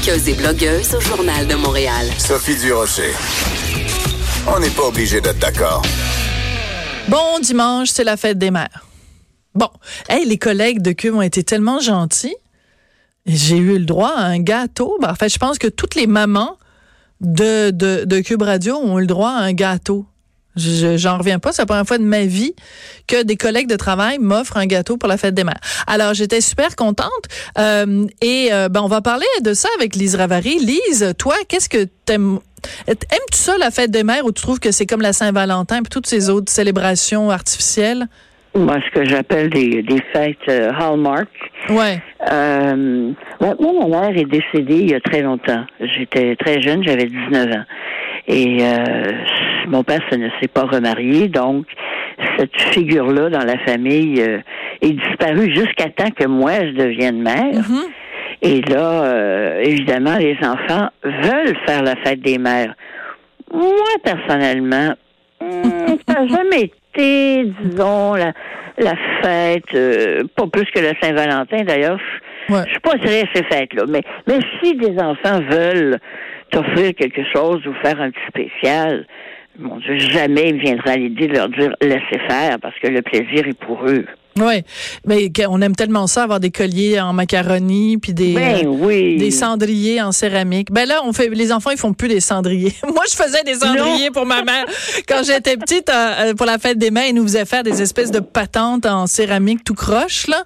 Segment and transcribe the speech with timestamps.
[0.00, 2.06] Chroniqueuse et blogueuse au Journal de Montréal.
[2.16, 3.12] Sophie Durocher.
[4.46, 5.82] On n'est pas obligé d'être d'accord.
[7.08, 8.86] Bon dimanche, c'est la fête des mères.
[9.54, 9.68] Bon,
[10.08, 12.36] hey, les collègues de Cube ont été tellement gentils.
[13.26, 14.96] J'ai eu le droit à un gâteau.
[15.02, 16.56] Ben, en fait, je pense que toutes les mamans
[17.20, 20.06] de, de, de Cube Radio ont eu le droit à un gâteau.
[20.56, 21.52] J'en reviens pas.
[21.52, 22.54] C'est la première fois de ma vie
[23.06, 25.60] que des collègues de travail m'offrent un gâteau pour la fête des mères.
[25.86, 27.08] Alors, j'étais super contente.
[27.58, 30.58] Euh, et euh, ben, on va parler de ça avec Lise Ravary.
[30.58, 32.40] Lise, toi, qu'est-ce que t'aimes?
[32.86, 35.88] Aimes-tu ça, la fête des mères, ou tu trouves que c'est comme la Saint-Valentin et
[35.88, 38.06] toutes ces autres célébrations artificielles?
[38.54, 41.28] Moi, ce que j'appelle des, des fêtes euh, Hallmark.
[41.68, 42.02] Ouais.
[42.32, 45.64] Euh, moi, ma mère est décédée il y a très longtemps.
[45.80, 47.64] J'étais très jeune, j'avais 19 ans.
[48.26, 49.12] Et euh,
[49.68, 51.66] mon père ça ne s'est pas remarié, donc
[52.38, 54.38] cette figure-là dans la famille euh,
[54.82, 57.54] est disparue jusqu'à temps que moi je devienne mère.
[57.54, 57.88] Mm-hmm.
[58.42, 62.74] Et là, euh, évidemment, les enfants veulent faire la fête des mères.
[63.52, 63.70] Moi,
[64.02, 64.94] personnellement,
[65.40, 68.32] hmm, ça n'a jamais été, disons, la,
[68.78, 72.00] la fête, euh, pas plus que le Saint-Valentin d'ailleurs.
[72.48, 72.62] Ouais.
[72.66, 73.84] Je suis pas très ces fêtes-là.
[73.88, 75.98] Mais, mais si des enfants veulent
[76.50, 79.06] t'offrir quelque chose ou faire un petit spécial,
[79.60, 83.46] mon Dieu, jamais il viendra l'idée de leur dire laissez faire parce que le plaisir
[83.46, 84.06] est pour eux.
[84.38, 84.62] Oui,
[85.04, 89.30] mais on aime tellement ça avoir des colliers en macaroni puis des Ben euh, des
[89.30, 90.70] cendriers en céramique.
[90.70, 92.72] Ben là, on fait les enfants ils font plus des cendriers.
[92.84, 94.64] Moi, je faisais des cendriers pour ma mère
[95.08, 97.82] quand j'étais petite euh, euh, pour la fête des mères, ils nous faisaient faire des
[97.82, 100.44] espèces de patentes en céramique tout croche là.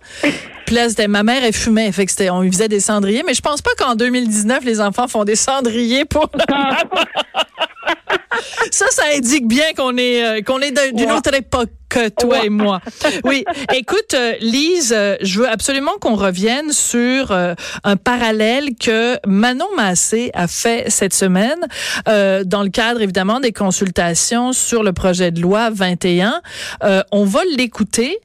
[0.67, 3.23] Puis là, c'était ma mère elle fumait, fait que c'était on lui faisait des cendriers,
[3.27, 6.85] mais je pense pas qu'en 2019 les enfants font des cendriers pour leur.
[8.71, 11.17] Ça, ça indique bien qu'on est euh, qu'on est d'un- d'une Ouais.
[11.19, 12.81] autre époque que toi et moi.
[13.25, 13.45] Oui.
[13.73, 20.31] Écoute, euh, Lise, euh, je veux absolument qu'on revienne sur un parallèle que Manon Massé
[20.35, 21.61] a fait cette semaine
[22.09, 26.41] euh, dans le cadre évidemment des consultations sur le projet de loi 21.
[26.83, 28.19] Euh, on va l'écouter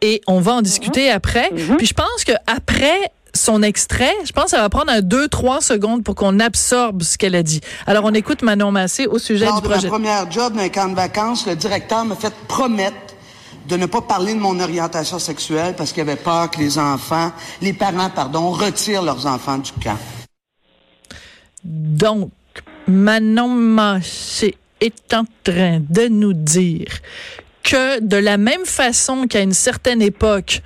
[0.00, 1.50] et on va en discuter après.
[1.78, 2.98] Puis je pense que après
[3.34, 7.16] son extrait, je pense que ça va prendre un 2-3 secondes pour qu'on absorbe ce
[7.16, 7.60] qu'elle a dit.
[7.86, 9.88] Alors on écoute Manon Massé au sujet Lors du de ma projet.
[9.88, 12.96] première job d'un camp de vacances, le directeur m'a fait promettre
[13.68, 17.32] de ne pas parler de mon orientation sexuelle parce qu'il avait peur que les enfants,
[17.60, 19.96] les parents, pardon, retirent leurs enfants du camp.
[21.64, 22.30] Donc,
[22.88, 26.88] Manon Massé est en train de nous dire
[27.62, 30.62] que de la même façon qu'à une certaine époque,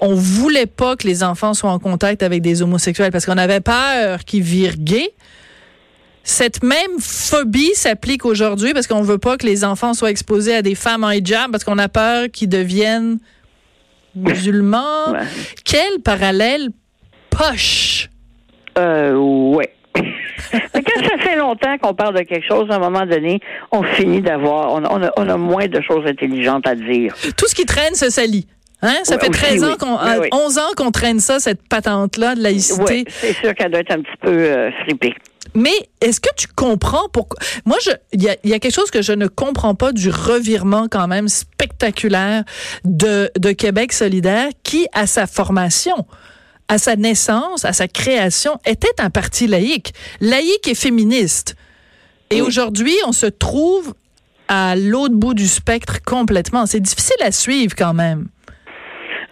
[0.00, 3.60] on voulait pas que les enfants soient en contact avec des homosexuels parce qu'on avait
[3.60, 5.12] peur qu'ils virent gays.
[6.22, 10.62] Cette même phobie s'applique aujourd'hui parce qu'on veut pas que les enfants soient exposés à
[10.62, 13.18] des femmes en hijab parce qu'on a peur qu'ils deviennent
[14.14, 15.12] musulmans.
[15.12, 15.20] Ouais.
[15.64, 16.68] Quel parallèle
[17.30, 18.10] poche!
[18.76, 19.72] Euh, ouais.
[20.52, 23.40] Mais quand ça fait longtemps qu'on parle de quelque chose, à un moment donné,
[23.72, 27.14] on finit d'avoir, on, on a, on a moins de choses intelligentes à dire.
[27.36, 28.46] tout ce qui traîne se salit.
[28.82, 28.94] Hein?
[29.02, 30.28] Ça Ouais, fait aussi, 13 ans qu'on, Oui, euh, oui.
[30.32, 32.82] 11 ans qu'on traîne ça, cette patente-là de laïcité.
[32.84, 34.70] Oui, c'est sûr qu'elle doit être un petit peu euh.
[35.54, 37.38] Mais est-ce que tu comprends pourquoi?
[37.64, 37.76] Moi,
[38.12, 40.86] il y a, il y a quelque chose que je ne comprends pas du revirement
[40.90, 42.44] quand même spectaculaire
[42.84, 46.06] de, de Québec solidaire qui, à sa formation,
[46.68, 49.94] à sa naissance, à sa création, était un parti laïque.
[50.20, 51.56] Laïque et féministe.
[52.30, 53.94] Et aujourd'hui, on se trouve
[54.48, 56.66] à l'autre bout du spectre complètement.
[56.66, 58.28] C'est difficile à suivre quand même.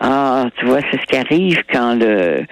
[0.00, 2.44] Ah, tu vois, c'est ce qui arrive quand le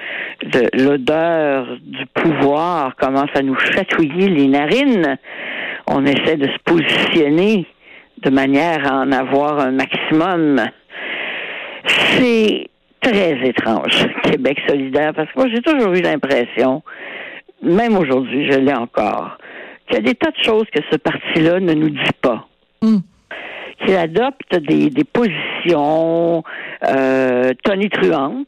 [0.75, 5.17] l'odeur du pouvoir commence à nous chatouiller les narines.
[5.87, 7.67] On essaie de se positionner
[8.23, 10.63] de manière à en avoir un maximum.
[11.87, 12.69] C'est
[13.01, 16.83] très étrange, Québec solidaire, parce que moi, j'ai toujours eu l'impression,
[17.63, 19.37] même aujourd'hui, je l'ai encore,
[19.87, 22.47] qu'il y a des tas de choses que ce parti-là ne nous dit pas
[22.85, 22.99] Hmm.
[23.85, 26.43] Qu'il adopte des, des positions
[26.87, 28.47] euh, tonitruantes.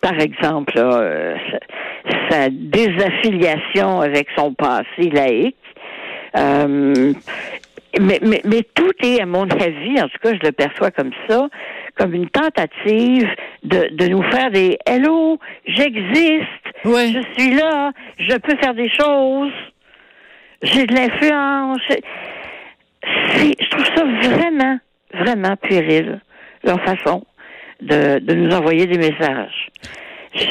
[0.00, 5.56] Par exemple, euh, sa, sa désaffiliation avec son passé laïque.
[6.36, 7.12] Euh,
[7.98, 11.10] mais, mais, mais tout est, à mon avis, en tout cas, je le perçois comme
[11.28, 11.48] ça,
[11.96, 13.28] comme une tentative
[13.64, 16.46] de, de nous faire des Hello, j'existe.
[16.84, 19.52] Je suis là, je peux faire des choses,
[20.62, 21.80] j'ai de l'influence.
[23.36, 24.78] Je trouve ça vraiment,
[25.14, 26.20] vraiment puéril,
[26.64, 27.24] leur façon
[27.80, 29.68] de, de nous envoyer des messages.
[30.34, 30.44] Je,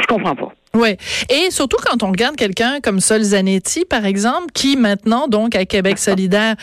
[0.00, 0.52] je comprends pas.
[0.74, 0.96] Ouais.
[1.30, 5.64] Et surtout quand on regarde quelqu'un comme Sol Zanetti, par exemple, qui maintenant, donc, à
[5.64, 6.54] Québec solidaire,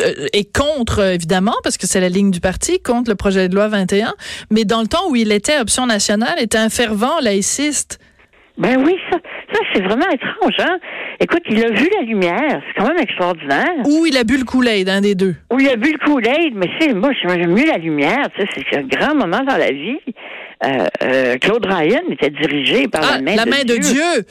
[0.00, 3.48] euh, est contre, euh, évidemment, parce que c'est la ligne du parti, contre le projet
[3.48, 4.14] de loi 21,
[4.50, 7.98] mais dans le temps où il était option nationale, était un fervent laïciste.
[8.58, 9.18] Ben oui, ça,
[9.52, 10.78] ça c'est vraiment étrange, hein?
[11.20, 13.74] Écoute, il a vu la lumière, c'est quand même extraordinaire.
[13.86, 15.34] Ou il a bu le Kool-Aid, un des deux.
[15.52, 18.82] Ou il a bu le Kool-Aid, mais c'est moi, j'aime mieux la lumière, c'est un
[18.82, 19.98] grand moment dans la vie.
[20.64, 23.76] Euh, euh, Claude Ryan était dirigé par Ah, la main, la de, main Dieu.
[23.76, 24.26] de Dieu.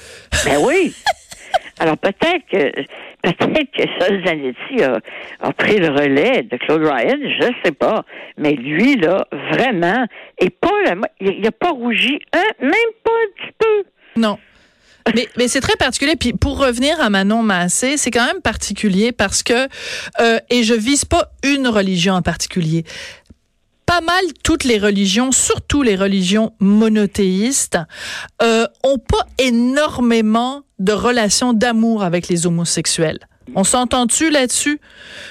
[0.45, 0.93] Ben oui.
[1.79, 2.81] Alors peut-être que
[3.21, 4.97] peut-être que Sol Zanetti a,
[5.41, 8.03] a pris le relais de Claude Ryan, je sais pas.
[8.37, 10.05] Mais lui, là, vraiment,
[10.39, 12.71] et pas la, il il a pas rougi un, même
[13.03, 13.83] pas un petit peu.
[14.21, 14.37] Non.
[15.13, 16.15] Mais, mais c'est très particulier.
[16.15, 19.67] Puis pour revenir à Manon Massé, c'est quand même particulier parce que,
[20.19, 22.85] euh, et je vise pas une religion en particulier,
[23.85, 27.77] pas mal toutes les religions, surtout les religions monothéistes,
[28.41, 33.19] euh, ont pas énormément de relations d'amour avec les homosexuels.
[33.53, 34.79] On s'entend-tu là-dessus?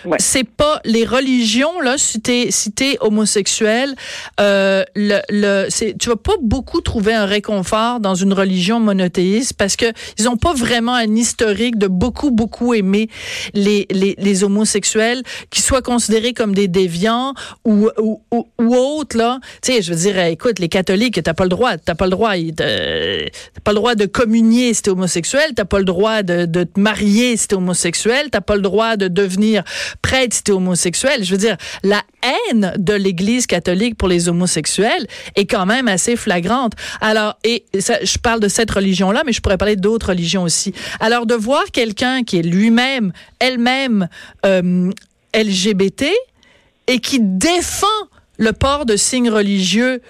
[0.05, 0.19] Ouais.
[0.21, 3.95] C'est pas les religions, là, si t'es, si t'es homosexuel,
[4.41, 9.55] euh, le, le, c'est, tu vas pas beaucoup trouver un réconfort dans une religion monothéiste
[9.55, 9.87] parce que
[10.19, 13.09] ils ont pas vraiment un historique de beaucoup, beaucoup aimer
[13.53, 17.35] les, les, les homosexuels, qui soient considérés comme des déviants
[17.65, 19.41] ou, ou, ou, ou autres, là.
[19.63, 22.11] Tu sais, je veux dire, écoute, les catholiques, t'as pas le droit, t'as pas le
[22.11, 26.47] droit, t'as pas le droit de communier si t'es homosexuel, t'as pas le droit de,
[26.47, 29.63] de te marier si t'es homosexuel, t'as pas le droit de devenir
[30.03, 31.25] prêtre si t'es homosexuel.
[31.25, 35.07] Je veux dire, la haine de l'Église catholique pour les homosexuels
[35.37, 36.73] est quand même assez flagrante.
[37.01, 40.73] Alors, et je parle de cette religion-là, mais je pourrais parler d'autres religions aussi.
[41.01, 44.09] Alors, de voir quelqu'un qui est lui-même, elle-même
[44.45, 44.91] euh,
[45.35, 46.07] LGBT
[46.87, 47.87] et qui défend
[48.37, 50.01] le port de signes religieux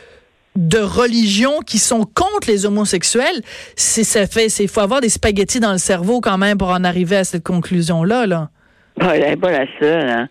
[0.57, 3.43] de religions qui sont contre les homosexuels,
[3.77, 6.85] c'est ça fait, c'est faut avoir des spaghettis dans le cerveau quand même pour en
[6.85, 8.51] arriver à cette conclusion là là.
[8.99, 10.09] Bon, elle n'est pas la seule.
[10.09, 10.29] Hein.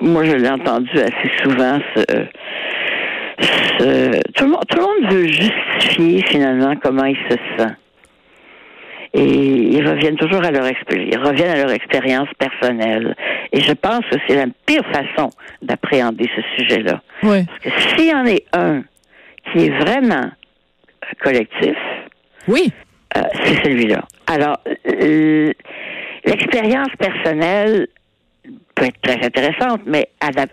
[0.00, 1.78] Moi, je l'ai entendu assez souvent.
[1.96, 2.02] Ce,
[3.80, 7.70] ce- tout le monde veut justifier finalement comment il se sent.
[9.12, 13.16] Et ils reviennent toujours à leur expé- ils reviennent à leur expérience personnelle.
[13.52, 15.30] Et je pense que c'est la pire façon
[15.62, 17.00] d'appréhender ce sujet-là.
[17.24, 17.44] Oui.
[17.46, 18.84] Parce que s'il y en est un
[19.52, 20.30] qui est vraiment
[21.22, 21.76] collectif,
[22.46, 22.72] Oui.
[23.16, 24.04] euh, c'est celui-là.
[24.28, 24.58] Alors,
[26.24, 27.88] l'expérience personnelle
[28.74, 30.44] peut être très intéressante, mais elle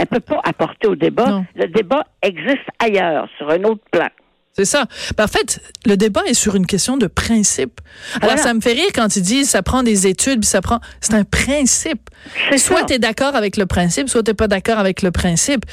[0.00, 1.26] ne peut pas apporter au débat.
[1.28, 1.46] Non.
[1.54, 4.08] Le débat existe ailleurs, sur un autre plan.
[4.56, 4.86] C'est ça.
[5.18, 7.80] Ben, en fait, le débat est sur une question de principe.
[8.16, 8.42] Alors, Voilà.
[8.42, 10.80] ça me fait rire quand ils disent ça prend des études, puis ça prend.
[11.00, 12.08] C'est un principe.
[12.56, 15.64] Soit tu es d'accord avec le principe, soit tu pas d'accord avec le principe.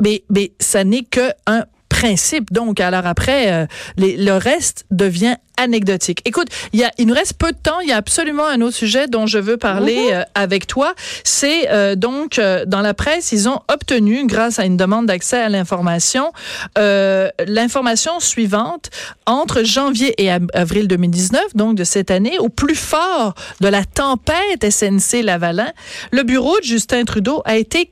[0.00, 1.64] Mais, mais ça n'est que un
[2.02, 2.52] principe.
[2.52, 3.66] Donc, alors après, euh,
[3.96, 6.20] les- le reste devient anecdotique.
[6.24, 7.80] Écoute, il, y a, il nous reste peu de temps.
[7.80, 10.94] Il y a absolument un autre sujet dont je veux parler euh, avec toi.
[11.24, 15.40] C'est euh, donc euh, dans la presse, ils ont obtenu, grâce à une demande d'accès
[15.42, 16.32] à l'information,
[16.78, 18.90] euh, l'information suivante
[19.26, 23.84] entre janvier et av- avril 2019, donc de cette année, au plus fort de la
[23.84, 25.72] tempête SNC Lavalin,
[26.12, 27.90] le bureau de Justin Trudeau a été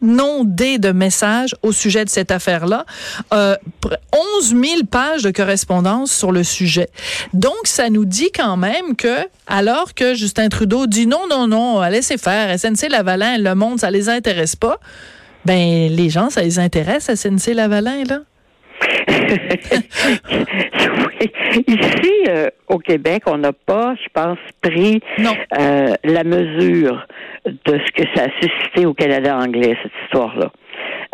[0.00, 2.84] inondé de messages au sujet de cette affaire-là.
[3.32, 3.96] Euh, pr-
[4.40, 6.88] 11 000 pages de correspondance sur le sujet.
[7.32, 9.16] Donc, ça nous dit quand même que,
[9.46, 13.90] alors que Justin Trudeau dit non, non, non, laissez faire, SNC Lavalin, le monde, ça
[13.90, 14.78] les intéresse pas,
[15.44, 18.20] ben, les gens, ça les intéresse, SNC Lavalin, là?
[21.08, 21.30] Oui.
[21.66, 25.00] Ici, euh, au Québec, on n'a pas, je pense, pris
[25.58, 27.06] euh, la mesure
[27.46, 30.50] de ce que ça a suscité au Canada anglais, cette histoire-là.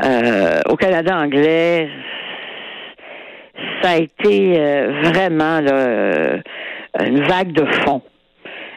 [0.05, 1.89] Euh, au Canada anglais,
[3.83, 4.59] ça a été
[5.05, 6.39] vraiment là,
[7.05, 8.03] une vague de fond,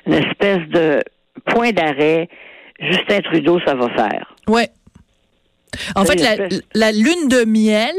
[0.08, 1.00] une espèce de
[1.46, 2.28] point d'arrêt.
[2.80, 4.36] Justin Trudeau, ça va faire.
[4.48, 4.68] Ouais.
[5.96, 7.96] En fait, la, la lune de miel,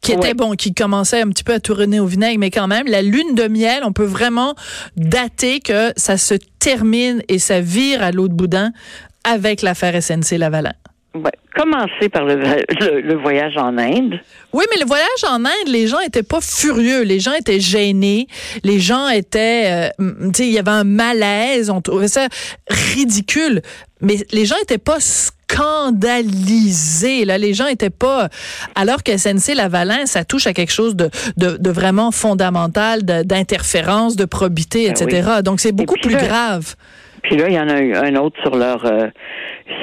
[0.00, 0.34] qui était Ouais.
[0.34, 3.34] bon, qui commençait un petit peu à tourner au vinaigre, mais quand même, la lune
[3.34, 4.54] de miel, on peut vraiment
[4.96, 8.72] dater que ça se termine et ça vire à l'autre boudin
[9.24, 10.72] avec l'affaire SNC Lavalin.
[11.12, 11.32] Ouais.
[11.56, 14.20] Commencer par le, le- le voyage en Inde.
[14.52, 18.28] Oui, mais le voyage en Inde, les gens étaient pas furieux, les gens étaient gênés,
[18.62, 22.28] les gens étaient, euh, tu sais, il y avait un malaise, on trouvait ça
[22.94, 23.62] ridicule,
[24.00, 25.34] mais les gens étaient pas scandalisés.
[27.24, 28.28] Là, les gens étaient pas.
[28.74, 34.16] Alors que SNC Lavalin, ça touche à quelque chose de, de, de vraiment fondamental, d'interférence,
[34.16, 35.28] de probité, Ben etc.
[35.44, 36.74] Donc c'est beaucoup puis plus là- grave.
[37.22, 39.08] Puis là, il y en a eu un autre sur leur euh,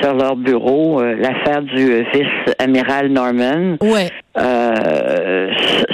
[0.01, 3.77] sur leur bureau, euh, l'affaire du euh, vice-amiral Norman.
[3.81, 5.49] Ouais, Euh,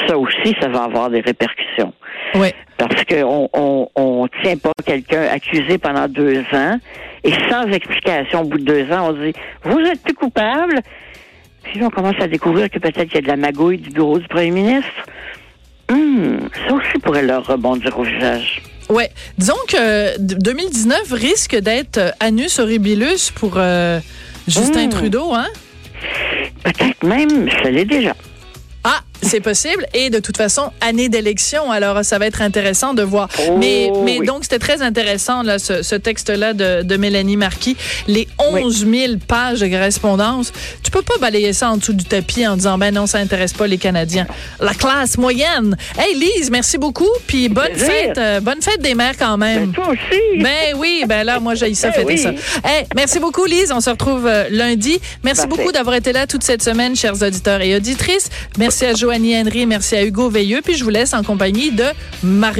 [0.07, 1.93] ça aussi, ça va avoir des répercussions.
[2.35, 2.53] ouais.
[2.77, 6.77] Parce qu'on on, on tient pas quelqu'un accusé pendant deux ans
[7.23, 9.31] et sans explication au bout de deux ans, on dit
[9.63, 10.79] vous êtes plus coupable.
[11.63, 13.89] Puis là, on commence à découvrir que peut-être qu'il y a de la magouille du
[13.91, 15.05] bureau du premier ministre.
[15.89, 18.61] Hum, ça aussi pourrait leur rebondir au visage.
[18.93, 23.99] Ouais, disons que d- 2019 risque d'être euh, anus horribilus pour euh,
[24.47, 24.89] Justin Mmh.
[24.89, 25.47] Trudeau, hein?
[26.63, 28.15] Peut-être même, ça l'est déjà.
[28.83, 29.85] Ah, c'est possible.
[29.93, 33.29] Et de toute façon, année d'élection, alors ça va être intéressant de voir.
[33.39, 34.25] Oh, mais, mais oui.
[34.27, 37.75] donc, c'était très intéressant, là, ce, ce texte-là de, de Mélanie Marquis.
[38.07, 40.51] Les 11 000 pages de correspondance.
[40.83, 43.53] Tu peux pas balayer ça en dessous du tapis en disant, ben non, ça intéresse
[43.53, 44.27] pas les Canadiens.
[44.59, 45.75] La classe moyenne.
[45.97, 47.09] Hey, Lise, merci beaucoup.
[47.27, 49.67] Puis bonne fête, euh, bonne fête des mères quand même.
[49.67, 50.41] Ben, toi aussi.
[50.41, 52.17] Ben oui, ben là, moi, j'ai ça Ben fêter oui.
[52.17, 52.29] ça.
[52.63, 53.71] Hey, merci beaucoup, Lise.
[53.71, 54.99] On se retrouve euh, lundi.
[55.23, 55.57] Merci Parfait.
[55.57, 58.29] beaucoup d'avoir été là toute cette semaine, chers auditeurs et auditrices.
[58.57, 60.61] Merci à Merci à Hugo Veilleux.
[60.63, 61.85] Puis je vous laisse en compagnie de
[62.23, 62.51] Marie.